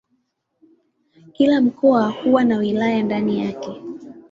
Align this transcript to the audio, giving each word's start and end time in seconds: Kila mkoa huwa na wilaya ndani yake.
Kila 1.33 1.61
mkoa 1.61 2.07
huwa 2.09 2.43
na 2.43 2.57
wilaya 2.57 3.03
ndani 3.03 3.39
yake. 3.39 3.69